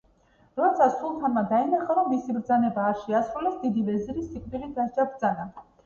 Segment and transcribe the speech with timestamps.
[0.59, 5.53] როცა სულთანმა დაინახა, რომ მისი ბრძანება არ შეასრულეს, დიდი ვეზირის სიკვდილით დასჯა ბრძანა.